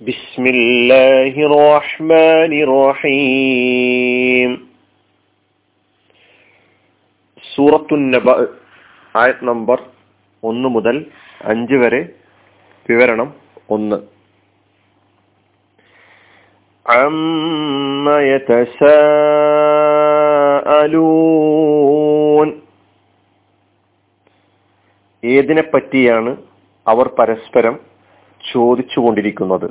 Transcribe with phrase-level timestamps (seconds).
[0.00, 4.50] بسم الله الرحمن الرحيم
[7.44, 8.26] സൂറത്തു നബ
[9.14, 9.78] ആയത് നമ്പർ
[10.42, 10.96] ഒന്ന് മുതൽ
[11.52, 12.00] അഞ്ച് വരെ
[12.86, 13.28] വിവരണം
[13.68, 13.98] ഒന്ന്
[16.86, 18.16] عما
[21.12, 22.48] يتساءلون
[25.22, 26.30] ഏതിനെ പറ്റിയാണ്
[26.86, 27.74] അവർ പരസ്പരം
[28.44, 29.66] ചോദിച്ചുകൊണ്ടിരിക്കുന്നത്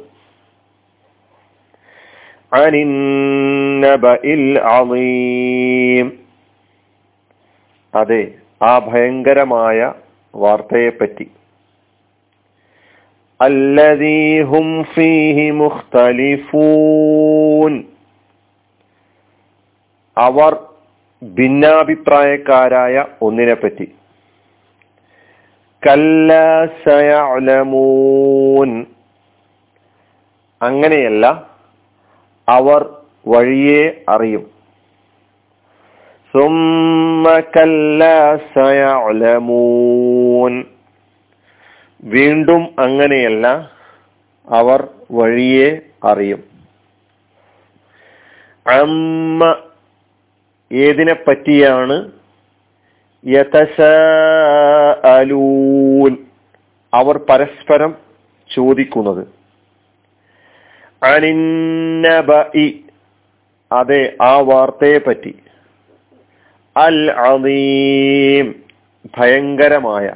[7.95, 9.93] അതെ ആ ഭയങ്കരമായ
[10.35, 11.31] വാർത്തയെപ്പറ്റി.
[13.41, 17.85] അല്ലദീഹും ഫീഹി മുഖ്തലിഫൂൻ.
[20.19, 20.57] അവർ
[21.35, 23.93] ഭിന്നാഭിപ്രായക്കാരായ ഒന്നിനെപ്പറ്റി.
[25.87, 28.87] കല്ലമൂൻ
[30.63, 31.56] അങ്ങനെയല്ല
[32.49, 34.51] അവർ വഴിയെ അറിയും.
[42.01, 43.71] വീണ്ടും അങ്ങനെയല്ല
[44.49, 46.45] അവർ വഴിയെ അറിയും.
[48.67, 49.57] അമ്മ
[50.73, 52.13] ഏതിനെ പറ്റിയാണ്
[56.95, 57.97] അവർ പരസ്പരം
[58.55, 59.36] ചോദിക്കുന്നത്.
[63.73, 65.39] അതെ ആ വാർത്തയെ പറ്റി
[66.77, 68.63] അൽ അലീം
[69.19, 70.15] ഭയങ്കരമായ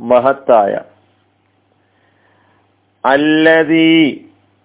[0.00, 0.80] മഹത്തായ.
[3.04, 4.18] അല്ലതീ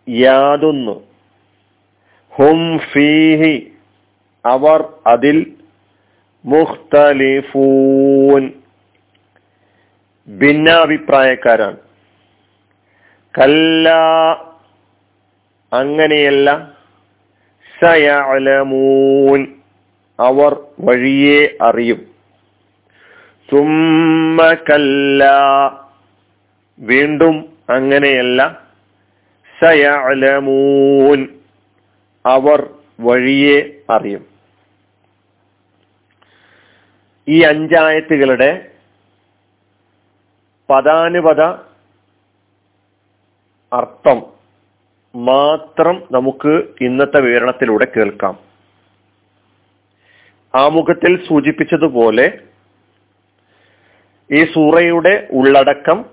[0.10, 1.04] യാതൊന്നു.
[2.36, 3.72] ഹും ഫീഹി.
[4.46, 5.54] അവർ അതിൽ
[6.46, 8.52] മുഖ്തലിഫൂൻ.
[10.38, 11.78] ഭിന്നാഭിപ്രായക്കാരാണ്.
[13.38, 13.90] കല്ല
[15.74, 16.72] അങ്ങനെയല്ല
[17.82, 19.48] സയലമൂൻ
[20.20, 22.12] അവർ വഴിയെ അറിയും.
[23.52, 25.24] സുമ്മ കല്ല.
[26.80, 28.62] വീണ്ടും അങ്ങനെയല്ല.
[29.62, 31.28] സയലമൂൻ
[32.26, 34.28] അവർ വഴിയെ അറിയും.
[37.28, 38.72] ഈ അഞ്ചായത്തുകളുടെ
[40.70, 41.42] പദാനുപത
[43.74, 44.41] അർത്ഥം
[45.16, 48.40] മാത്രം നമുക്ക് ഇന്നത്തെ വിവരണത്തിലൂടെ കേൾക്കാം.
[50.56, 52.40] ആമുഖത്തിൽ സൂചിപ്പിച്ചതുപോലെ
[54.32, 56.06] ഈ സൂറയുടെ ഉള്ളടക്കം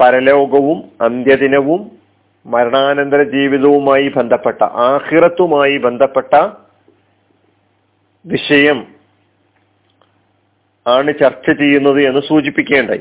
[0.00, 1.90] പരലോകവും അന്ത്യദിനവും
[2.46, 6.34] മരണാനന്തര ജീവിതവുമായി ബന്ധപ്പെട്ട ആഹിറത്തുമായി ബന്ധപ്പെട്ട
[8.26, 8.86] വിഷയം
[10.86, 13.00] ആണ് ചർച്ച ചെയ്യുന്നത് എന്ന് സൂചിപ്പിക്കേണ്ടായി.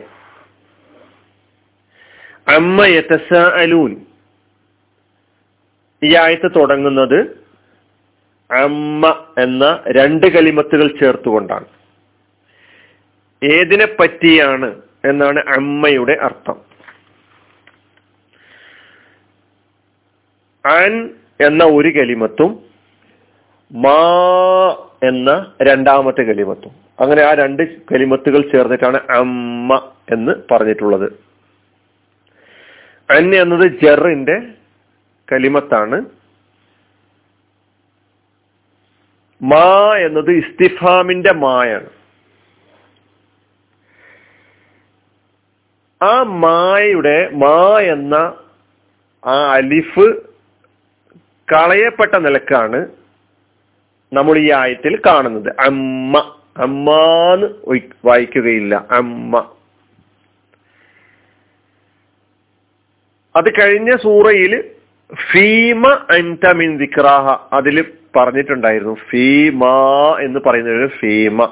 [2.56, 4.09] അമ്മ യതസഅലൂൻ.
[6.04, 7.20] ഈ ആയത്ത് തുടങ്ങുന്നത്
[8.52, 11.66] അമ്മ എന്ന രണ്ട് കലിമത്തുകൾ ചേർത്തുകൊണ്ടാണ്.
[13.44, 16.70] ഏതിനെ പറ്റിയാണ് എന്നാണ് അമ്മയുടെ അർത്ഥം.
[20.66, 21.10] അൻ
[21.42, 22.60] എന്ന ഒരു കലിമത്തും
[23.72, 24.02] മാ
[25.04, 26.72] എന്ന രണ്ടാമത്തെ കലിമത്തും.
[27.00, 31.14] അങ്ങനെ ആ രണ്ട് കലിമത്തുകൾ ചേർന്നിട്ടാണ് അമ്മ എന്ന് പറഞ്ഞിട്ടുള്ളത്.
[33.12, 34.38] അൻ എന്നത് ജറിന്റെ
[35.32, 36.06] കലിമത്താണ്.
[39.42, 41.90] മാ എന്നത് ഇസ്തിഫാമിന്റെ മായാണ്.
[46.04, 48.16] ആ മായയുടെ മാ എന്ന
[49.26, 50.22] ആ അലിഫ്
[51.54, 52.88] കളയപ്പെട്ട നിലക്കാണ്
[54.14, 55.56] നമ്മൾ ഈ ആയത്തിൽ കാണുന്നത്.
[55.60, 56.36] അമ്മ.
[56.58, 57.48] അമ്മാന്ന്
[58.06, 58.76] വായിക്കുകയില്ല.
[58.92, 59.56] അമ്മ.
[63.36, 64.79] അത് കഴിഞ്ഞ സൂറയിൽ
[65.14, 67.56] ഫീമ അൻതമിൻ ദിക്റാഹ.
[67.56, 69.66] അതിൽ പറഞ്ഞിട്ടുണ്ടായിരുന്നു ഫീമ
[70.22, 71.44] എന്ന് പറയുന്നത് ഫീമ.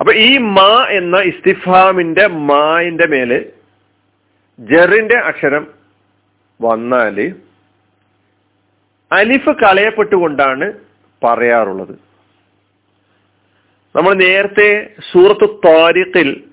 [0.00, 3.52] അപ്പൊ ഈ മാ എന്ന ഇസ്തിഫാമിന്റെ മായിന്റെ മേൽ
[4.58, 5.66] ജറിന്റെ അക്ഷരം
[6.62, 7.34] വന്നാൽ
[9.12, 10.72] അലിഫ് കളയപ്പെട്ടുകൊണ്ടാണ്
[11.24, 11.94] പറയാറുള്ളത്.
[13.96, 16.44] നമ്മൾ നേരത്തെ സൂറത്ത് താരിഖിൽ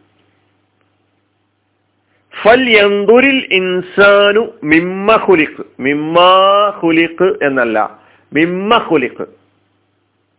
[2.44, 5.64] ഫൽ യന്തുരിൽ ഇൻസാനു മിമ്മ ഹുലിഖ്.
[5.80, 8.00] മിമ്മാ ഹുലിഖ് എന്നല്ല.
[8.34, 9.26] മിമ്മ ഹുലിഖ്.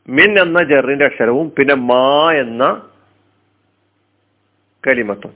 [0.08, 2.82] മിൻ എന്ന ജറിന്റെ അക്ഷരവും പിന്നെ മാ എന്ന
[4.87, 5.32] കലിമത്തും.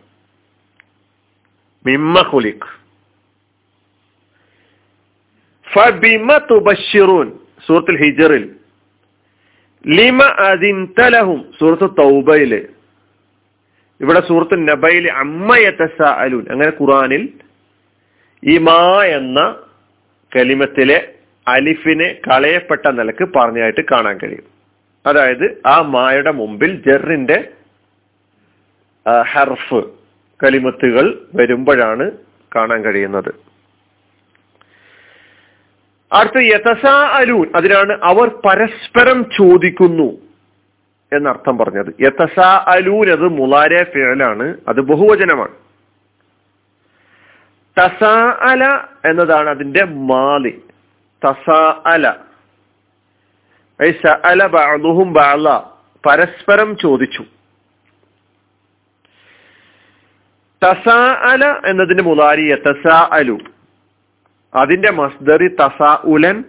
[1.86, 2.80] മിമ്മ ഹുലിഖ്.
[5.74, 8.54] ഫബിമ തുബഷിറൂൻ സൂറത്തുൽ ഹിജറിൽ.
[9.86, 11.52] ലിമ അതിൻതലഹും.
[11.60, 12.75] സൂറത്ത് തൗബയിൽ.
[14.00, 17.22] ഇവിടെ സൂറത്ത് നബയിൽ അമ്മയത്തസ അലൂൻ അങ്ങനെ ഖുറാനിൽ
[18.43, 19.40] ഈ മാ എന്ന
[20.37, 20.98] കലിമത്തിലെ
[21.48, 24.46] അലിഫിനെ കളയപ്പെട്ട നിലയ്ക്ക് പറഞ്ഞതായിട്ട് കാണാൻ കഴിയും.
[25.06, 27.38] അതായത് ആ മായുടെ മുമ്പിൽ ജെറിന്റെ
[29.32, 29.81] ഹർഫ്
[30.40, 32.10] കലിമത്തുകൾ വരുമ്പോഴാണ്
[32.56, 33.31] കാണാൻ കഴിയുന്നത്.
[36.12, 40.25] അടുത്ത യഥസാ അലൂൻ അതിനാണ് അവർ പരസ്പരം ചോദിക്കുന്നു.
[41.12, 41.94] എന്നർത്ഥം പറഞ്ഞത്.
[42.00, 45.55] യഥസാ അലൂൻ അത് മുലാരെ ഫേലാണ് അത് ബഹുവചനമാണ്.
[47.79, 48.64] തസാ അല
[49.05, 50.62] എന്നതാണ് അതിന്റെ മാലി.
[51.25, 52.14] തസാ അല
[54.25, 55.61] അല ബാള
[56.06, 57.25] പരസ്പരം ചോദിച്ചു.
[60.64, 63.38] തസാ അല എന്നതിന്റെ മുലാരി തസാ അലു
[64.55, 66.44] അതിന്റെ മസ്ദറി തസാ ഉലൻ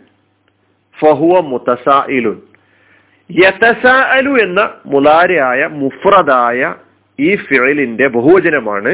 [1.02, 2.42] ഫഹുവ മുത്തസായിലുൻ
[3.30, 6.60] യതസാഅലു എന്ന മുലാരയായ മുഫ്രദായ
[7.20, 8.94] ഈ ഫിഴലിന്റെ ബഹുവചനമാണ്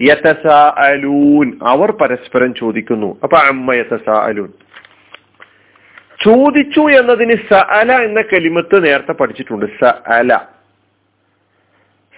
[0.00, 3.10] യതസാഅലൂൻ അവർ പരസ്പരം ചോദിക്കുന്നു.
[3.24, 4.50] അപ്പൊ അമ്മ യതസാഅലൂൻ
[6.24, 9.66] ചോദിച്ചു എന്നതിന് സഅല എന്ന കലിമത്ത് നേരത്തെ പഠിച്ചിട്ടുണ്ട്.
[9.80, 10.30] സഅല.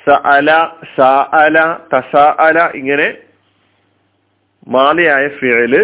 [0.07, 0.51] സഅല
[0.97, 1.59] സഅല
[1.93, 3.09] തസഅല ഇങ്ങനെ
[4.67, 5.75] മാലയായ ഫിഴൽ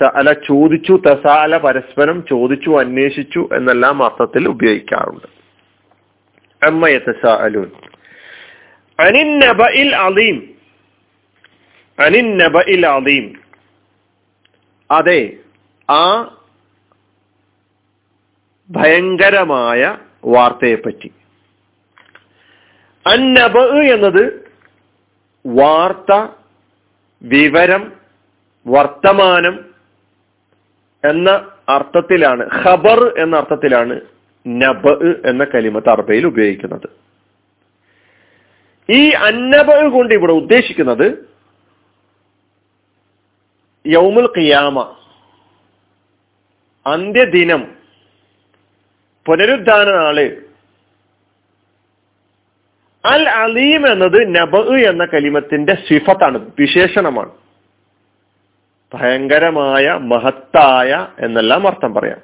[0.00, 5.28] സഅല ചോദിച്ചു തസാല പരസ്പരം ചോദിച്ചു അന്വേഷിച്ചു എന്നെല്ലാം അർത്ഥത്തിൽ ഉപയോഗിക്കാറുണ്ട്.
[10.06, 10.38] അലീം
[11.98, 13.26] അലീം
[14.90, 15.20] അതെ
[15.88, 16.04] ആ
[18.70, 19.80] ഭയങ്കരമായ
[20.24, 21.10] വാർത്തയെപ്പറ്റി.
[23.06, 23.56] അന്നബ
[23.94, 24.24] എന്നത്
[25.44, 26.12] വാർത്ത
[27.22, 27.82] വിവരം
[28.66, 29.56] വർത്തമാനം
[31.04, 31.30] എന്ന
[31.68, 34.00] അർത്ഥത്തിലാണ് ഖബർ എന്ന അർത്ഥത്തിലാണ്
[34.46, 34.92] നബ്
[35.28, 36.88] എന്ന കലിമത്ത് അറബയിൽ ഉപയോഗിക്കുന്നത്.
[38.90, 41.06] ഈ അന്നബ കൊണ്ട് ഇവിടെ ഉദ്ദേശിക്കുന്നത്
[43.86, 44.94] യൗമുൽ ഖിയാമ
[46.86, 47.62] അന്ത്യദിനം
[49.26, 50.18] പുനരുദ്ധാന നാൾ
[53.04, 57.30] അൽ അലീം എന്നത് നബ് എന്ന കലിമത്തിന്റെ സിഫത്താണ് വിശേഷണമാണ്.
[58.94, 62.20] ഭയങ്കരമായ മഹത്തായ എന്നെല്ലാം അർത്ഥം പറയാം.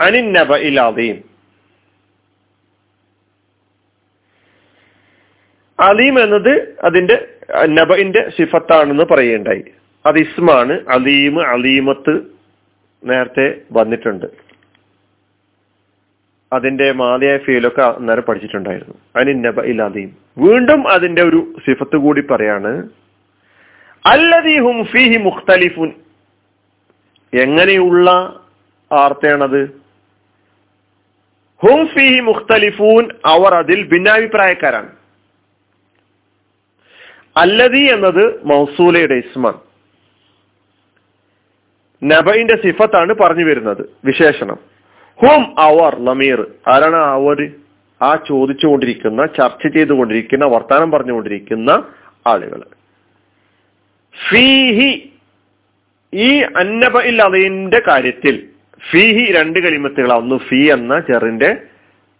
[0.00, 1.36] അനിന്നബ ഇലാദീം
[5.80, 7.28] അലീം എന്നത് അതിന്റെ
[7.68, 9.64] നബിന്റെ സിഫത്താണെന്ന് പറയുണ്ടായി
[10.06, 12.20] അത് ഇസ്മാണ് അലീം അലീമത്ത്
[13.04, 14.26] നേരത്തെ വന്നിട്ടുണ്ട്.
[16.52, 18.94] അതിന്റെ മാതയായ ഫീലൊക്കെ അന്നേരം പഠിച്ചിട്ടുണ്ടായിരുന്നു.
[19.16, 22.88] അനിന്നബ ഇലാദീം വീണ്ടും അതിന്റെ ഒരു സിഫത്ത് കൂടി പറയാണ്
[24.06, 25.92] അല്ലദീ ഹും ഫീഹി മുഖ്തലിഫുൻ.
[27.34, 28.10] എങ്ങനെയുള്ള
[28.92, 29.80] ആർത്തയാണത്
[31.62, 34.88] ഹും ഫീഹി മുഖ്തലിഫൂൻ അവർ അതിൽ ഭിന്നാഭിപ്രായക്കാരാണ്.
[37.36, 39.60] അല്ലതി എന്നത് മൗസൂലയുടെ ഇസ്മാണ്.
[42.04, 44.58] നബയിന്റെ സിഫത്താണ് പറഞ്ഞു വരുന്നത് വിശേഷണം.
[45.22, 46.46] ഹും അവർ ലമീർ.
[46.68, 47.50] ആരാണ് അവർ?
[48.02, 51.88] ആ ചോദിച്ചുകൊണ്ടിരിക്കുന്ന ചർച്ച ചെയ്തുകൊണ്ടിരിക്കുന്ന വർത്താനം പറഞ്ഞുകൊണ്ടിരിക്കുന്ന
[52.26, 52.75] ആളുകൾ
[54.30, 55.12] ഫീഹി.
[56.14, 58.48] ഈ അന്നബ ഇൽ അതിന്റെ കാര്യത്തിൽ
[58.90, 61.56] ഫീഹി രണ്ട് കളിമത്തുകളാണ് ഒന്ന് ഫീ എന്ന ചെറിന്റെ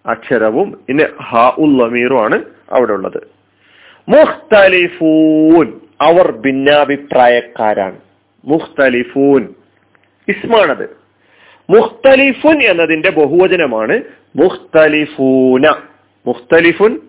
[0.06, 3.28] അക്ഷരവും പിന്നെ ഹ ഉള്ളമീറും ആണ് അവിടെ ഉള്ളത്.
[4.08, 5.80] മുഖ്തലിഫൂൻ.
[6.00, 7.98] അവർ ഭിന്നാഭിപ്രായക്കാരാണ്.
[8.44, 9.54] മുഖ്തലിഫൂൻ.
[10.28, 10.96] ഇസ്മാണത്.
[11.70, 14.00] മുഖ്തലിഫുൻ എന്നതിന്റെ ബഹുവചനമാണ്
[14.36, 15.66] മുഖ്തലിഫൂന.
[16.26, 17.00] മുഖ്തലിഫുൻ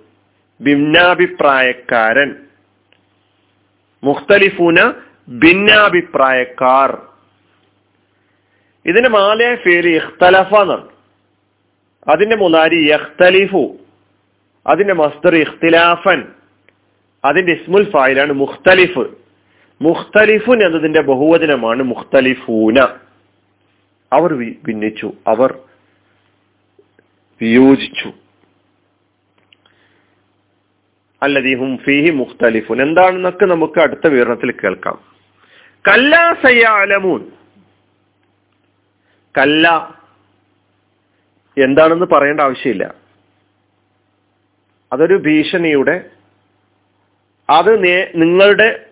[0.64, 2.36] ഭിന്നാഭിപ്രായക്കാരൻ.
[4.04, 4.94] മുഖ്തലിഫൂന
[5.30, 7.02] ഭിന്നാഭിപ്രായക്കാർ.
[8.86, 10.88] ഇതിന്റെ മാലയ പേര് ഇഖ്തലഫ എന്നാണ്
[12.08, 13.78] അതിന്റെ മുതാരി യഖ്തലിഫു.
[14.68, 16.24] അതിന്റെ മസ്തർ ഇഖ്തിലാഫൻ.
[17.26, 19.08] അതിന്റെ ഇസ്മുൽ ഫായിലാണ് മുഖ്തലിഫ്.
[19.82, 22.80] മുഖ്തലിഫുൻ എന്നതിന്റെ ബഹുവചനമാണ് മുഖ്തലിഫൂന.
[24.14, 24.34] അവർ
[24.68, 25.14] ഭിന്നിച്ചു.
[25.28, 25.60] അവർ
[27.42, 28.12] വിയോജിച്ചു.
[31.24, 32.82] അല്ലദീഹും ഫീഹി മുഖ്തലിഫുൻ.
[32.82, 34.98] എന്താണെന്നൊക്കെ നമുക്ക് അടുത്ത വിവരണത്തിൽ കേൾക്കാം.
[35.88, 37.22] കല്ല സയ്യാലമൂൻ.
[39.38, 39.98] കല്ല
[41.58, 42.96] എന്താണെന്ന് പറയേണ്ട ആവശ്യമില്ല.
[44.94, 46.10] അതൊരു ഭീഷണിയുടെ
[47.50, 47.72] അത്
[48.16, 48.86] നിങ്ങളുടെ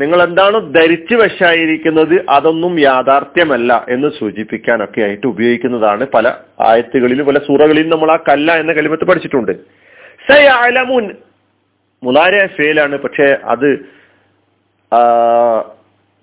[0.00, 6.28] നിങ്ങൾ എന്താണ് ധരിച്ചു വശായിരിക്കുന്നത് അതൊന്നും യാഥാർത്ഥ്യമല്ല എന്ന് സൂചിപ്പിക്കാനൊക്കെ ആയിട്ട് ഉപയോഗിക്കുന്നതാണ് പല
[6.60, 9.52] ആയത്തുകളിലും പല സൂറകളിലും നമ്മൾ ആ കല്ല എന്ന കലിമത്ത് പഠിച്ചിട്ടുണ്ട്.
[10.30, 11.16] സയാലമുൻ
[12.02, 13.70] മുലാര ഫേലാണ് പക്ഷെ അത്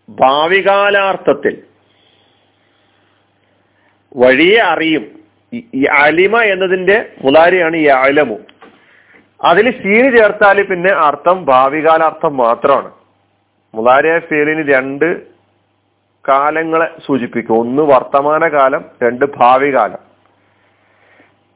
[0.10, 1.64] ഭാവികാലാർത്ഥത്തിൽ
[4.16, 5.06] വഴിയെ അറിയും.
[5.92, 8.38] അലിമ എന്നതിന്റെ മുലാരിയാണ് ഈ അലമു.
[9.44, 12.92] അതിൽ സീന് ചേർത്താൽ പിന്നെ അർത്ഥം ഭാവികാലാർത്ഥം മാത്രമാണ്.
[13.74, 15.22] മുതാരിയ ഫേലിന് രണ്ട്
[16.28, 17.60] കാലങ്ങളെ സൂചിപ്പിക്കും.
[17.60, 20.09] ഒന്ന് വർത്തമാനകാലം രണ്ട് ഭാവി കാലം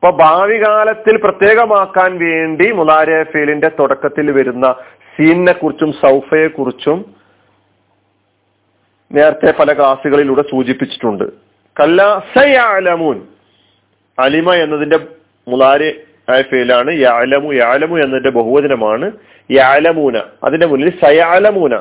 [0.04, 4.76] ഇപ്പൊ ഭാവി കാലത്തിൽ പ്രത്യേകമാക്കാൻ വേണ്ടി മുലാരെ ഫീലിന്റെ തുടക്കത്തിൽ വരുന്ന
[5.18, 7.16] സീനിനെ കുറിച്ചും സൗഫയെ കുറിച്ചും
[9.12, 11.24] നേരത്തെ പല ക്ലാസ്സുകളിലൂടെ സൂചിപ്പിച്ചിട്ടുണ്ട്.
[11.80, 13.22] കല്ല സയാലമൂൻ.
[14.20, 15.00] അലിമ എന്നതിന്റെ
[15.48, 17.54] മുലാരി ആയ ഫീലാണ് യാലമു.
[17.54, 19.12] യാലമു എന്നതിന്റെ ബഹുവചനമാണ്
[19.52, 20.22] യാലമൂന.
[20.44, 21.78] അതിന്റെ മുന്നിൽ സയാലമൂന.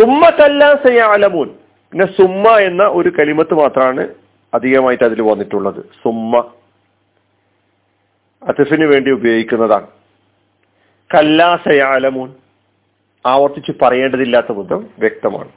[0.00, 1.48] സുമ്മ കല്ല സയാലമൂൻ.
[1.92, 4.08] പിന്നെ സുമ്മ എന്ന ഒരു കലിമത്ത് മാത്രമാണ്
[4.54, 5.84] അധികമായിട്ട് അതിൽ വന്നിട്ടുള്ളത്.
[6.04, 6.50] സുമ്മ
[8.48, 9.86] അത്തിഫിന് വേണ്ടി ഉപയോഗിക്കുന്നതാണ്.
[11.14, 12.34] കല്ലാ സയാലമൂൻ.
[13.26, 15.48] ആവർത്തിച്ച് പറയേണ്ടതില്ലാത്ത വിധം വ്യക്തമാണ്.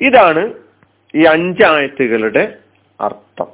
[0.00, 0.54] ഇതാണ്
[1.14, 2.58] ഈ അഞ്ചായത്തുകളുടെ
[3.00, 3.46] അർത്ഥം.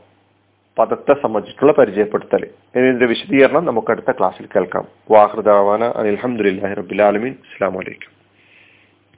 [0.79, 2.45] പദത്തെ സംബന്ധിച്ചിട്ടുള്ള പരിചയപ്പെടുത്തൽ.
[2.77, 4.89] ഇതിന്റെ വിശദീകരണം നമുക്ക് അടുത്ത ക്ലാസ്സിൽ കേൾക്കാം.
[5.11, 8.18] വാഹൃദാവാന അലഹമുല്ലാഹി റബുലാലമീൻ അസ്സാം വലൈക്കും